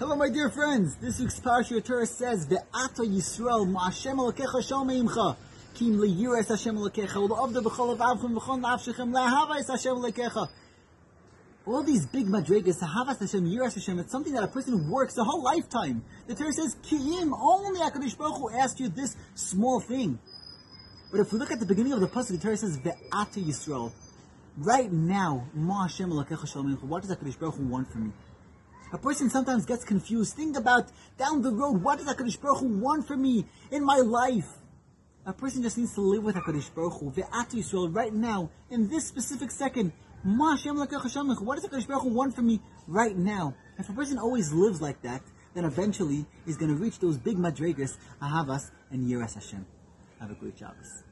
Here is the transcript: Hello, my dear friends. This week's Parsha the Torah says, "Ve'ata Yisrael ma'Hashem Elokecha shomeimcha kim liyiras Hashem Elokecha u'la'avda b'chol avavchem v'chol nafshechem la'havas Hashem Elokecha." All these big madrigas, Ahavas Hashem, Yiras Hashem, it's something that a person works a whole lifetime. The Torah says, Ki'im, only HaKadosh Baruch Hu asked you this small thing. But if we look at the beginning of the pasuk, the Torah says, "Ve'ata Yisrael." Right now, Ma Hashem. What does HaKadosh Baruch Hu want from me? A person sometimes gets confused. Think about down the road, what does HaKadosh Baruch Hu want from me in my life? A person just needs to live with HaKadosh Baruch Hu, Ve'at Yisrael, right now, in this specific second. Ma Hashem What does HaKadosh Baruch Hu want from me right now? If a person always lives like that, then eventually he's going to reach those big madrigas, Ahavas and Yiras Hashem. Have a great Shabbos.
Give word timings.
Hello, 0.00 0.16
my 0.16 0.30
dear 0.30 0.48
friends. 0.48 0.96
This 0.96 1.20
week's 1.20 1.38
Parsha 1.40 1.74
the 1.74 1.82
Torah 1.82 2.06
says, 2.06 2.46
"Ve'ata 2.46 3.04
Yisrael 3.04 3.70
ma'Hashem 3.70 4.16
Elokecha 4.16 4.62
shomeimcha 4.66 5.36
kim 5.74 5.98
liyiras 5.98 6.48
Hashem 6.48 6.74
Elokecha 6.74 7.28
u'la'avda 7.28 7.62
b'chol 7.62 7.98
avavchem 7.98 8.34
v'chol 8.34 8.60
nafshechem 8.62 9.12
la'havas 9.12 9.68
Hashem 9.68 9.96
Elokecha." 9.96 10.48
All 11.66 11.82
these 11.82 12.06
big 12.06 12.28
madrigas, 12.28 12.80
Ahavas 12.82 13.18
Hashem, 13.18 13.44
Yiras 13.44 13.74
Hashem, 13.74 13.98
it's 13.98 14.10
something 14.10 14.32
that 14.32 14.42
a 14.42 14.48
person 14.48 14.90
works 14.90 15.18
a 15.18 15.22
whole 15.22 15.42
lifetime. 15.42 16.02
The 16.28 16.34
Torah 16.34 16.54
says, 16.54 16.76
Ki'im, 16.82 17.38
only 17.38 17.80
HaKadosh 17.80 18.16
Baruch 18.16 18.38
Hu 18.38 18.48
asked 18.58 18.80
you 18.80 18.88
this 18.88 19.14
small 19.34 19.80
thing. 19.80 20.18
But 21.10 21.20
if 21.20 21.30
we 21.30 21.38
look 21.38 21.50
at 21.52 21.60
the 21.60 21.66
beginning 21.66 21.92
of 21.92 22.00
the 22.00 22.08
pasuk, 22.08 22.28
the 22.28 22.38
Torah 22.38 22.56
says, 22.56 22.78
"Ve'ata 22.78 23.44
Yisrael." 23.44 23.92
Right 24.56 24.90
now, 24.90 25.44
Ma 25.52 25.82
Hashem. 25.82 26.08
What 26.08 26.26
does 26.26 27.10
HaKadosh 27.14 27.38
Baruch 27.38 27.56
Hu 27.56 27.66
want 27.66 27.92
from 27.92 28.06
me? 28.06 28.12
A 28.92 28.98
person 28.98 29.30
sometimes 29.30 29.66
gets 29.66 29.84
confused. 29.84 30.34
Think 30.34 30.56
about 30.56 30.88
down 31.16 31.42
the 31.42 31.52
road, 31.52 31.82
what 31.82 31.98
does 31.98 32.08
HaKadosh 32.08 32.40
Baruch 32.40 32.58
Hu 32.58 32.78
want 32.78 33.06
from 33.06 33.22
me 33.22 33.46
in 33.70 33.84
my 33.84 33.98
life? 33.98 34.48
A 35.26 35.32
person 35.32 35.62
just 35.62 35.78
needs 35.78 35.94
to 35.94 36.00
live 36.00 36.24
with 36.24 36.34
HaKadosh 36.34 36.74
Baruch 36.74 36.94
Hu, 36.94 37.10
Ve'at 37.10 37.50
Yisrael, 37.50 37.94
right 37.94 38.12
now, 38.12 38.50
in 38.68 38.88
this 38.88 39.06
specific 39.06 39.52
second. 39.52 39.92
Ma 40.24 40.56
Hashem 40.56 40.76
What 40.76 40.90
does 40.90 41.66
HaKadosh 41.66 41.86
Baruch 41.86 42.02
Hu 42.02 42.08
want 42.08 42.34
from 42.34 42.48
me 42.48 42.60
right 42.88 43.16
now? 43.16 43.54
If 43.78 43.88
a 43.88 43.92
person 43.92 44.18
always 44.18 44.52
lives 44.52 44.80
like 44.80 45.00
that, 45.02 45.22
then 45.54 45.64
eventually 45.64 46.26
he's 46.44 46.56
going 46.56 46.74
to 46.74 46.82
reach 46.82 46.98
those 46.98 47.16
big 47.16 47.36
madrigas, 47.36 47.96
Ahavas 48.20 48.70
and 48.90 49.08
Yiras 49.08 49.34
Hashem. 49.34 49.66
Have 50.20 50.32
a 50.32 50.34
great 50.34 50.58
Shabbos. 50.58 51.04